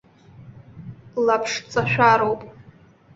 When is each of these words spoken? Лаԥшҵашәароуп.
Лаԥшҵашәароуп. 1.25 2.41